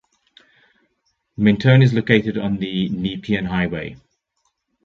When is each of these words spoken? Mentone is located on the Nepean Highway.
Mentone 1.37 1.83
is 1.83 1.93
located 1.93 2.35
on 2.35 2.57
the 2.57 2.89
Nepean 2.89 3.45
Highway. 3.45 3.97